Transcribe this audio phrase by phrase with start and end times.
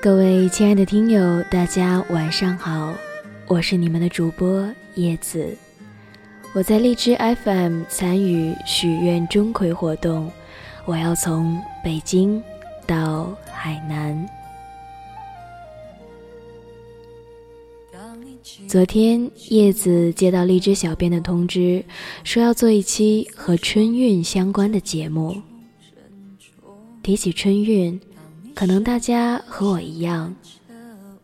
[0.00, 2.94] 各位亲爱的听友，大家晚上好，
[3.46, 5.56] 我是你们的主播叶子。
[6.54, 10.30] 我在荔枝 FM 参与许愿钟馗活动，
[10.86, 12.42] 我要从北京
[12.86, 14.28] 到海南。
[18.66, 21.84] 昨天叶子接到荔枝小编的通知，
[22.24, 25.36] 说要做一期和春运相关的节目。
[27.08, 27.98] 提起春运。
[28.54, 30.36] 可能大家和我一样，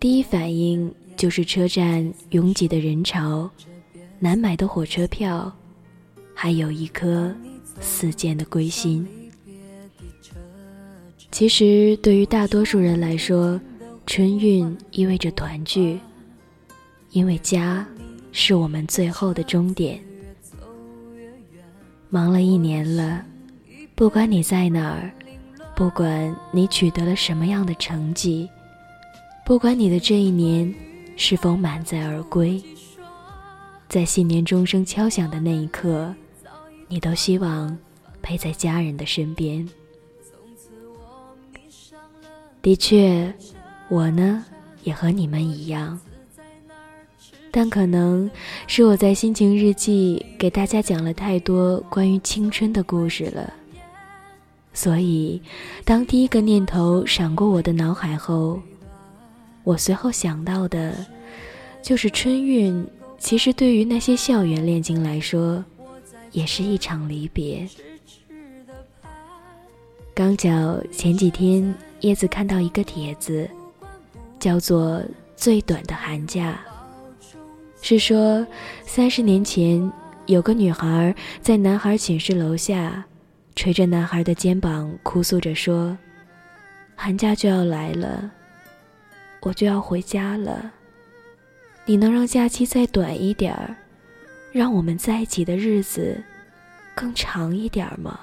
[0.00, 3.50] 第一反应就是车站拥挤的人潮，
[4.18, 5.54] 难买的火车票，
[6.32, 7.30] 还有一颗
[7.82, 9.06] 似箭的归心。
[11.30, 13.60] 其实，对于大多数人来说，
[14.06, 16.00] 春运意味着团聚，
[17.10, 17.86] 因为家
[18.32, 20.00] 是我们最后的终点。
[22.08, 23.22] 忙了一年了，
[23.94, 25.12] 不管你在哪儿。
[25.76, 28.48] 不管你取得了什么样的成绩，
[29.44, 30.72] 不管你的这一年
[31.16, 32.62] 是否满载而归，
[33.88, 36.14] 在新年钟声敲响的那一刻，
[36.86, 37.76] 你都希望
[38.22, 39.68] 陪在家人的身边。
[42.62, 43.34] 的确，
[43.88, 44.44] 我呢
[44.84, 46.00] 也和你们一样，
[47.50, 48.30] 但可能
[48.68, 53.52] 是我在心情日记给大家讲了太多关于青春的故事了。
[54.74, 55.40] 所以，
[55.84, 58.60] 当第一个念头闪过我的脑海后，
[59.62, 60.92] 我随后想到的，
[61.80, 62.84] 就是春运。
[63.16, 65.64] 其实，对于那些校园恋情来说，
[66.32, 67.66] 也是一场离别。
[70.12, 73.48] 刚巧前几天，叶子看到一个帖子，
[74.40, 74.98] 叫做
[75.36, 76.60] 《最短的寒假》，
[77.80, 78.44] 是说
[78.84, 79.90] 三十年前，
[80.26, 83.04] 有个女孩在男孩寝室楼下。
[83.54, 85.96] 捶着男孩的肩膀，哭诉着说
[86.96, 88.30] ：“寒假就要来了，
[89.40, 90.72] 我就要回家了。
[91.86, 93.76] 你能让假期再短一点儿，
[94.52, 96.22] 让我们在一起的日子
[96.94, 98.18] 更长一点吗？”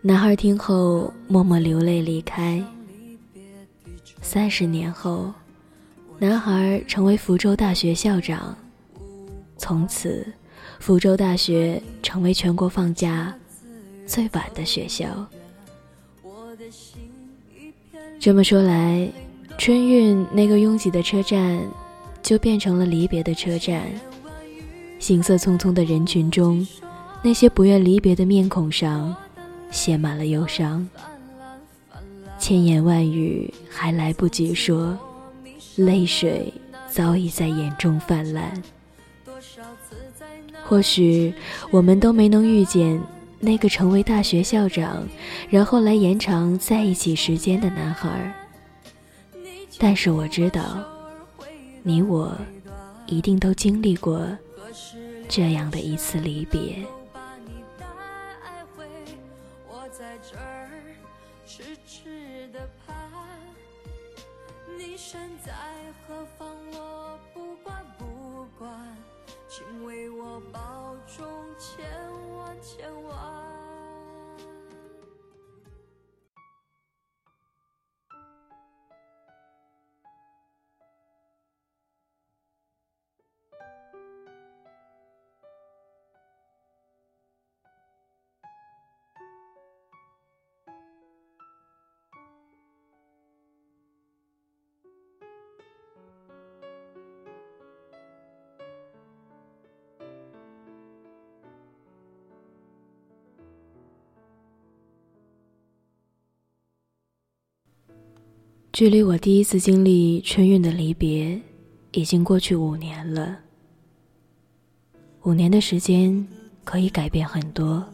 [0.00, 2.64] 男孩听后默默流泪离开。
[4.22, 5.34] 三十年后，
[6.18, 8.56] 男孩成为福州大学校长。
[9.58, 10.24] 从此，
[10.78, 13.34] 福州大学成为全国放假
[14.06, 15.26] 最晚的学校。
[18.20, 19.10] 这么说来，
[19.58, 21.60] 春运那个拥挤的车站，
[22.22, 23.82] 就变成了离别的车站。
[24.98, 26.66] 行色匆匆的人群中，
[27.22, 29.14] 那些不愿离别的面孔上，
[29.70, 30.88] 写满了忧伤。
[32.38, 34.96] 千言万语还来不及说，
[35.76, 36.52] 泪水
[36.88, 38.62] 早已在眼中泛滥。
[40.64, 41.32] 或许
[41.70, 43.00] 我们都没能遇见
[43.40, 45.06] 那个成为大学校长，
[45.48, 48.34] 然后来延长在一起时间的男孩。
[49.78, 50.84] 但是我知道，
[51.82, 52.36] 你我
[53.06, 54.26] 一定都经历过
[55.28, 56.84] 这样的一次离别。
[108.78, 111.36] 距离我第一次经历春运的离别，
[111.90, 113.36] 已经过去五年了。
[115.24, 116.24] 五年的时间
[116.62, 117.84] 可以改变很多。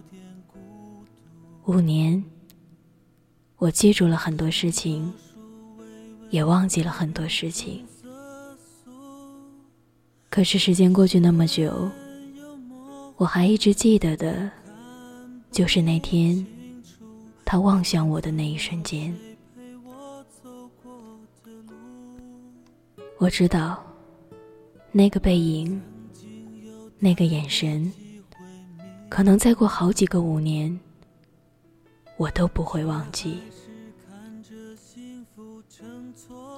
[1.64, 2.22] 五年，
[3.56, 5.10] 我记住了很多事情，
[6.28, 7.82] 也忘记了很多事情。
[10.28, 11.90] 可是时间过去那么久，
[13.16, 14.50] 我还一直记得的，
[15.50, 16.46] 就是那天
[17.42, 19.16] 他望向我的那一瞬间。
[23.18, 23.82] 我知道，
[24.92, 25.80] 那个背影，
[26.98, 27.90] 那个眼神，
[29.08, 30.78] 可能再过好几个五年，
[32.16, 33.38] 我都不会忘记。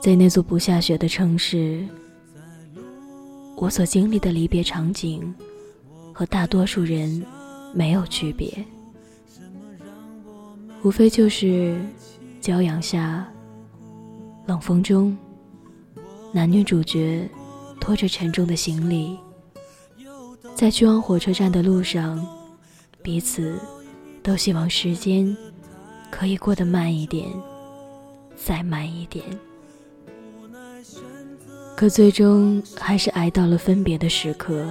[0.02, 1.86] 在那座不下雪的城市，
[3.56, 5.34] 我所经历的离别场景，
[6.12, 7.24] 和大多数人
[7.72, 8.64] 没有区别。
[10.82, 11.78] 无非就是
[12.40, 13.26] 骄阳下，
[14.46, 15.16] 冷风中，
[16.36, 17.26] 男女主角
[17.80, 19.16] 拖着沉重的行李，
[20.54, 22.22] 在去往火车站的路上，
[23.00, 23.58] 彼此
[24.22, 25.34] 都希望时间
[26.10, 27.26] 可以过得慢一点，
[28.36, 29.24] 再慢一点。
[31.74, 34.68] 可最终还是挨到了分别的时刻。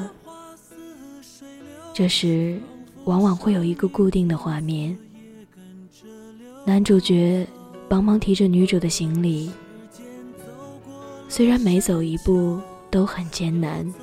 [1.96, 2.62] 这时，
[3.06, 4.96] 往往会有一个固定的画面。
[6.64, 7.48] 男主角
[7.90, 9.50] 帮忙提着女主的行李，
[11.28, 13.94] 虽然每走一步都很艰难，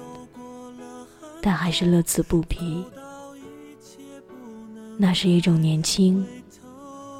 [1.41, 2.85] 但还是乐此不疲。
[4.99, 6.25] 那是一种年轻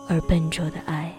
[0.09, 1.13] 而笨拙的爱。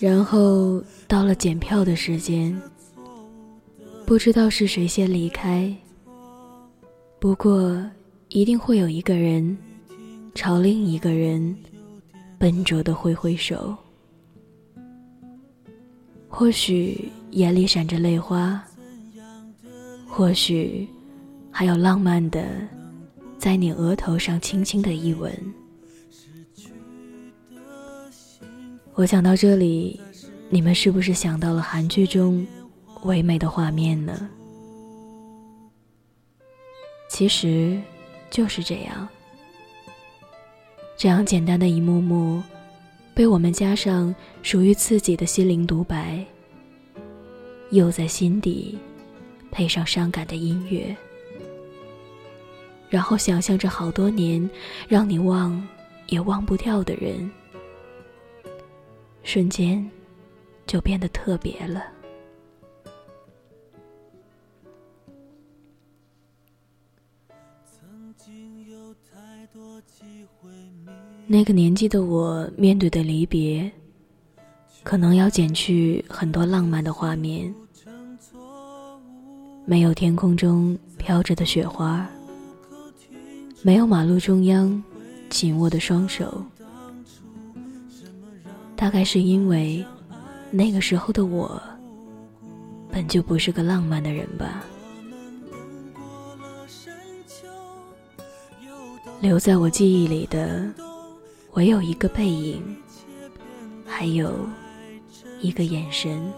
[0.00, 2.60] 然后到了检票的时间，
[4.06, 5.74] 不知道是谁先离开。
[7.18, 7.82] 不过，
[8.28, 9.56] 一定会有一个人
[10.36, 11.56] 朝另一个人
[12.38, 13.74] 笨拙的挥挥手，
[16.28, 18.62] 或许眼里闪着泪花，
[20.06, 20.86] 或许
[21.50, 22.46] 还有浪漫的
[23.38, 25.32] 在你额头上轻轻的一吻。
[28.92, 29.98] 我讲到这里，
[30.50, 32.46] 你们是不是想到了韩剧中
[33.04, 34.28] 唯美的画面呢？
[37.08, 37.80] 其实，
[38.30, 39.08] 就是这样。
[40.96, 42.42] 这样简单的一幕幕，
[43.12, 46.24] 被我们加上属于自己的心灵独白，
[47.70, 48.78] 又在心底
[49.50, 50.96] 配上伤感的音乐，
[52.88, 54.48] 然后想象着好多年
[54.88, 55.62] 让你忘
[56.06, 57.30] 也忘不掉的人，
[59.22, 59.86] 瞬间
[60.66, 61.84] 就变得特别了。
[71.28, 73.68] 那个年纪的我，面对的离别，
[74.84, 77.52] 可能要减去很多浪漫的画面。
[79.64, 82.08] 没有天空中飘着的雪花，
[83.62, 84.80] 没有马路中央
[85.28, 86.40] 紧握的双手。
[88.76, 89.84] 大概是因为
[90.52, 91.60] 那个时候的我，
[92.88, 94.64] 本就不是个浪漫的人吧。
[99.20, 100.72] 留在我记忆里的。
[101.56, 102.62] 唯有一个背影，
[103.86, 104.46] 还有
[105.40, 106.30] 一个眼神。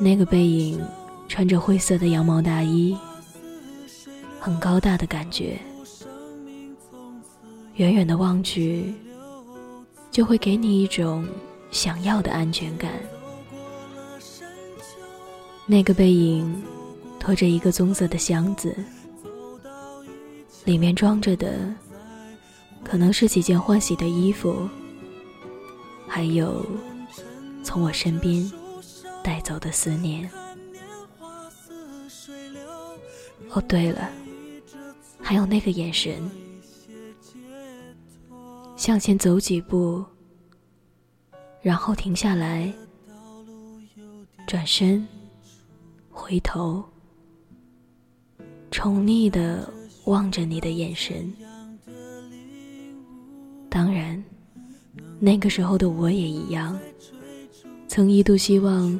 [0.00, 0.82] 那个背影
[1.28, 2.96] 穿着灰色的羊毛大衣，
[4.40, 5.58] 很高大的感觉。
[7.74, 8.94] 远远的望去，
[10.10, 11.28] 就会给你一种
[11.70, 12.92] 想要的安全感。
[15.66, 16.62] 那个背影
[17.20, 18.74] 拖着一个棕色的箱子。
[20.68, 21.74] 里面装着的，
[22.84, 24.68] 可能是几件换洗的衣服，
[26.06, 26.62] 还有
[27.64, 28.52] 从我身边
[29.24, 30.30] 带走的思念。
[33.48, 34.10] 哦，对了，
[35.22, 36.30] 还有那个眼神，
[38.76, 40.04] 向前走几步，
[41.62, 42.70] 然后停下来，
[44.46, 45.08] 转身，
[46.10, 46.84] 回头，
[48.70, 49.77] 宠溺的。
[50.08, 51.30] 望着你的眼神，
[53.68, 54.24] 当然，
[55.20, 56.78] 那个时候的我也一样，
[57.86, 58.98] 曾一度希望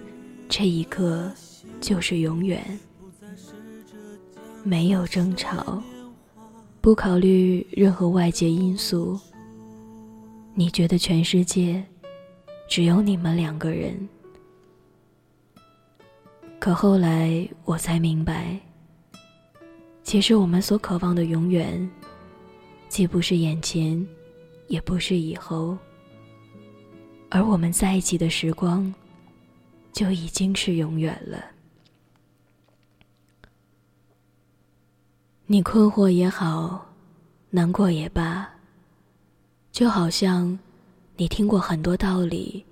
[0.50, 1.33] 这一刻
[1.81, 2.79] 就是永远，
[4.62, 5.83] 没有争吵，
[6.83, 9.19] 不考虑任何外界因素。
[10.55, 11.83] 你觉得全世界
[12.69, 14.07] 只有你们两个人，
[16.59, 18.61] 可后来我才明白。
[20.09, 21.87] 其实我们所渴望的永远，
[22.88, 24.09] 既不是眼前，
[24.67, 25.77] 也不是以后，
[27.29, 28.91] 而我们在一起的时光，
[29.93, 31.45] 就已经是永远了。
[35.45, 36.87] 你困惑也好，
[37.50, 38.49] 难过也罢，
[39.71, 40.59] 就好像
[41.19, 42.65] 你听过很多道理，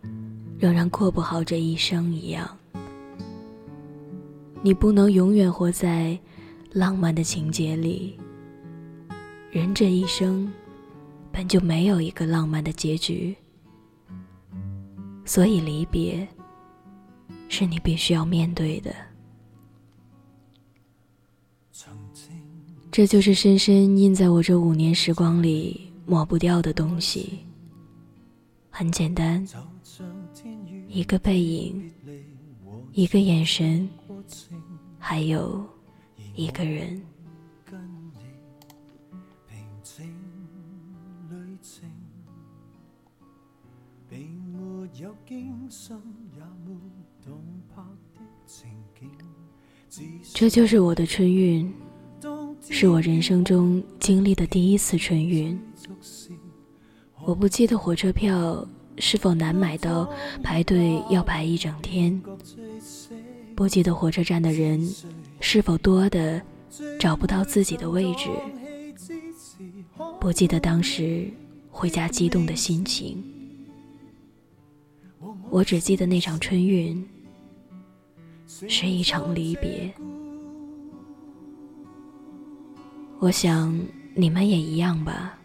[0.59, 2.57] 仍然过不好这一生一样。
[4.63, 6.19] 你不能永远活在。
[6.77, 8.19] 浪漫的情节里，
[9.51, 10.53] 人这一生
[11.33, 13.35] 本就没有一个浪漫的结局，
[15.25, 16.29] 所以离别
[17.49, 18.95] 是你必须要面对的。
[22.91, 27.39] 这就是深深印在我这五年时光里抹不掉的东西。
[28.69, 29.43] 很简单，
[30.89, 31.91] 一个背影，
[32.93, 33.89] 一个眼神，
[34.99, 35.67] 还有
[36.37, 37.03] 一个人。
[50.35, 51.73] 这就是我的春运，
[52.69, 55.59] 是我人生中经历的第一次春运。
[57.25, 58.67] 我不记得火车票
[58.99, 60.09] 是否难买到，
[60.43, 62.23] 排队要排一整天。
[63.57, 64.87] 不记得火车站的人
[65.41, 66.41] 是否多的
[66.99, 68.29] 找不到自己的位置。
[70.21, 71.31] 不记得当时
[71.71, 73.23] 回家激动的心情。
[75.49, 77.07] 我只记得那场春运
[78.47, 79.93] 是一场离别。
[83.19, 83.79] 我想
[84.15, 85.39] 你们也一样吧，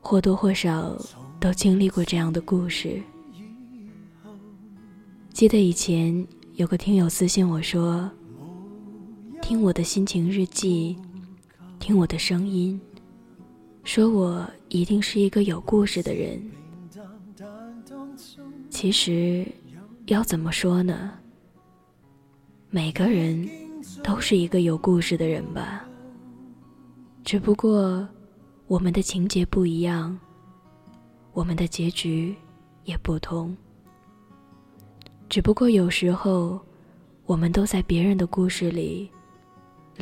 [0.00, 0.96] 或多或少
[1.40, 3.00] 都经历过这样的故事。
[5.32, 8.10] 记得以前有个听友私信我说
[9.42, 10.96] ：“听我的心情日记，
[11.80, 12.80] 听我的声音，
[13.82, 16.40] 说我一定是一个有故事的人。”
[18.70, 19.44] 其实，
[20.06, 21.12] 要怎么说呢？
[22.70, 23.46] 每个人
[24.02, 25.84] 都是一个有故事的人吧。
[27.24, 28.08] 只不过，
[28.68, 30.16] 我们的情节不一样，
[31.32, 32.34] 我们的结局
[32.84, 33.54] 也不同。
[35.28, 36.60] 只不过有时候，
[37.26, 39.10] 我们都在别人的故事里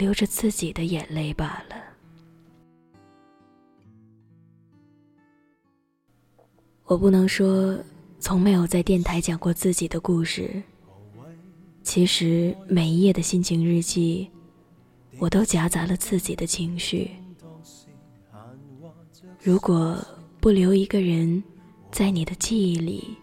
[0.00, 1.76] 流着自己的眼泪罢了。
[6.84, 7.78] 我不能说
[8.18, 10.60] 从没有在电台讲过自己的故事。
[11.82, 14.28] 其实每一页的心情日记。
[15.18, 17.10] 我都夹杂了自己的情绪。
[19.38, 20.02] 如果
[20.40, 21.42] 不留一个人
[21.92, 23.18] 在你的记忆里，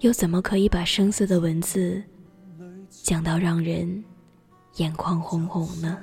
[0.00, 2.02] 又怎么可以把生涩的文字
[2.90, 4.04] 讲到让人
[4.76, 5.98] 眼眶红红呢？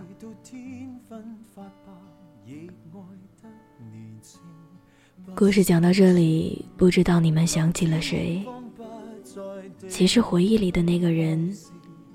[5.35, 8.45] 故事讲到这里，不知道你们想起了谁？
[9.89, 11.53] 其实回忆里的那个人，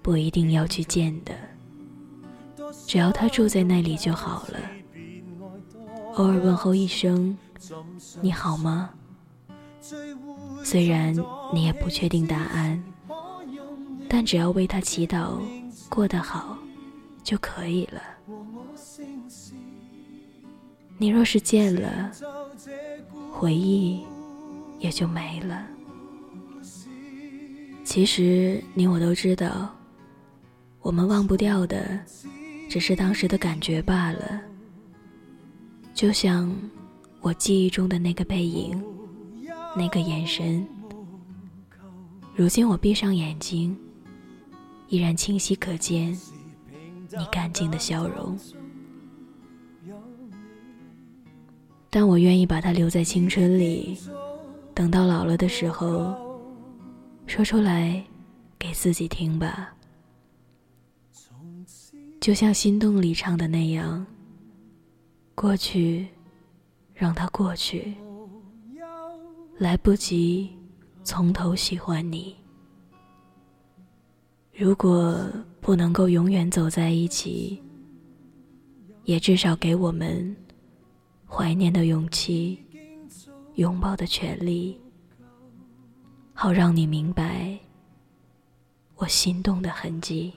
[0.00, 1.34] 不一定要去见的。
[2.86, 4.58] 只要他住在那里就好了。
[6.14, 7.36] 偶尔问候一声
[8.22, 8.88] “你好吗”，
[10.64, 11.14] 虽然
[11.52, 12.82] 你也不确定答案，
[14.08, 15.38] 但只要为他祈祷
[15.88, 16.56] 过得好
[17.22, 18.02] 就可以了。
[20.98, 22.10] 你若是见了，
[23.32, 24.04] 回忆
[24.78, 25.66] 也就没了。
[27.84, 29.74] 其实你我都知道，
[30.80, 31.98] 我们忘不掉的。
[32.68, 34.40] 只是当时的感觉罢了，
[35.94, 36.52] 就像
[37.20, 38.82] 我记忆中的那个背影，
[39.76, 40.66] 那个眼神。
[42.34, 43.78] 如今我闭上眼睛，
[44.88, 46.12] 依然清晰可见
[47.10, 48.38] 你干净的笑容。
[51.88, 53.96] 但我愿意把它留在青春里，
[54.74, 56.14] 等到老了的时候，
[57.26, 58.04] 说出来
[58.58, 59.72] 给自己听吧。
[62.20, 64.04] 就像心动里唱的那样，
[65.34, 66.06] 过去，
[66.92, 67.94] 让它过去，
[69.58, 70.50] 来不及
[71.04, 72.36] 从头喜欢你。
[74.58, 75.22] 如果
[75.60, 77.62] 不能够永远走在一起，
[79.04, 80.34] 也至少给我们
[81.26, 82.58] 怀念的勇气，
[83.56, 84.80] 拥抱的权利，
[86.32, 87.58] 好让你明白
[88.94, 90.32] 我心动的痕迹。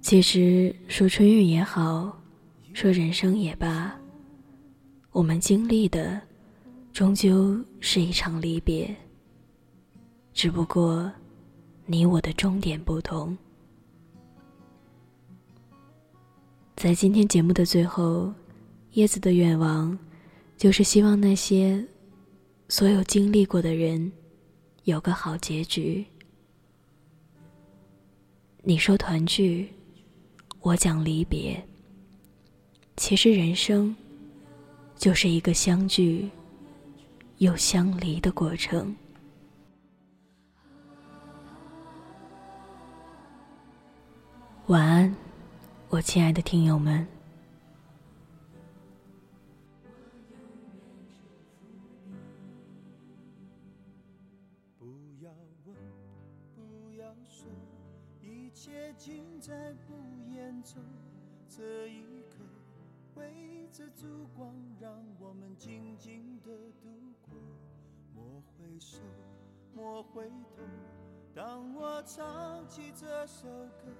[0.00, 2.20] 其实说春运也好，
[2.72, 3.96] 说人生也罢，
[5.12, 6.20] 我们经历的
[6.92, 8.92] 终究是一场离别。
[10.34, 11.10] 只不过，
[11.86, 13.38] 你我的终点不同。
[16.74, 18.34] 在今天节目的最后，
[18.94, 19.96] 叶子的愿望，
[20.56, 21.82] 就是希望那些
[22.68, 24.10] 所有经历过的人，
[24.82, 26.04] 有个好结局。
[28.62, 29.70] 你说团聚。
[30.60, 31.62] 我讲离别，
[32.96, 33.94] 其实人生
[34.96, 36.30] 就是一个相聚
[37.36, 38.96] 又相离的过程。
[44.68, 45.14] 晚安，
[45.90, 47.06] 我亲爱的听友们。
[54.78, 54.86] 不
[55.20, 55.30] 要
[55.66, 55.76] 问，
[56.56, 57.46] 不要说，
[58.22, 59.92] 一切尽在不。
[60.34, 60.82] 言中
[61.48, 62.38] 这一刻，
[63.14, 64.90] 围着烛光，让
[65.20, 66.50] 我们静静的
[66.82, 66.88] 度
[67.22, 67.34] 过。
[68.14, 68.98] 莫回首，
[69.74, 70.62] 莫回头。
[71.34, 73.92] 当我唱起这首歌，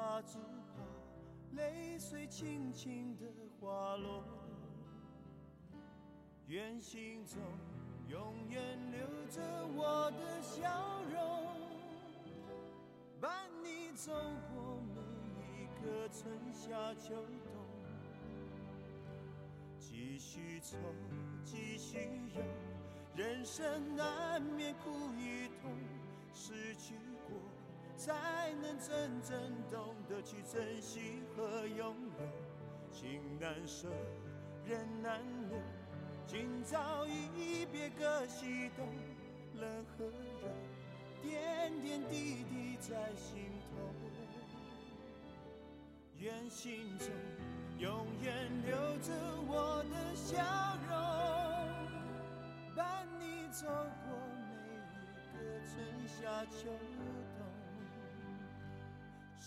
[0.00, 0.80] 怕只怕
[1.56, 3.26] 泪水轻轻地
[3.60, 4.24] 滑落。
[6.46, 7.38] 愿心中
[8.08, 9.42] 永远留着
[9.76, 11.20] 我的笑容，
[13.20, 14.10] 伴你走
[14.54, 17.14] 过每一个春夏秋
[17.44, 17.52] 冬。
[19.78, 20.78] 继续走，
[21.44, 22.42] 继续游，
[23.14, 25.70] 人生难免苦与痛。
[26.32, 26.94] 失去，
[28.00, 29.38] 才能真正
[29.70, 32.26] 懂得去珍惜和拥有。
[32.90, 33.88] 情难舍，
[34.64, 35.58] 人难留，
[36.26, 38.88] 今朝一别各西东。
[39.56, 40.48] 冷和热，
[41.20, 43.76] 点点滴滴在心头。
[46.16, 47.08] 愿心中
[47.78, 49.12] 永远留着
[49.46, 50.38] 我的笑
[50.88, 50.96] 容，
[52.74, 54.08] 伴你走过
[54.48, 54.56] 每
[54.88, 55.44] 一个。
[55.66, 55.76] 春
[56.08, 56.16] 夏
[56.46, 56.64] 秋
[56.96, 57.04] 冬，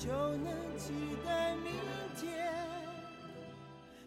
[0.00, 0.92] 就能期
[1.26, 1.72] 待明
[2.14, 2.54] 天，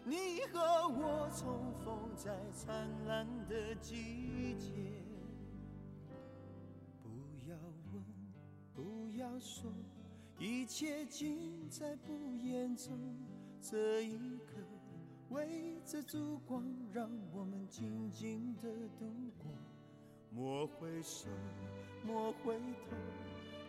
[0.06, 4.72] 你和我重逢在灿烂的季节。
[7.02, 7.10] 不
[7.46, 7.54] 要
[7.92, 8.02] 问，
[8.74, 9.70] 不要说，
[10.38, 12.98] 一切尽在不言中。
[13.60, 14.54] 这一刻，
[15.28, 18.62] 围着烛光，让我们静静的
[18.98, 19.04] 度
[19.38, 19.52] 过。
[20.30, 21.28] 莫回首，
[22.02, 22.96] 莫回头。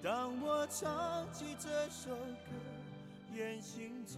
[0.04, 2.52] 当我唱起这首歌，
[3.34, 4.18] 愿心中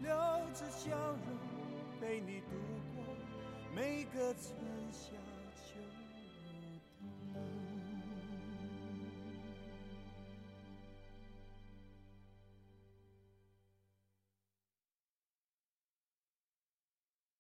[0.00, 0.10] 留
[0.52, 1.20] 着笑容，
[2.00, 2.56] 陪你度
[2.96, 3.04] 过
[3.72, 4.50] 每个春
[4.90, 5.23] 夏。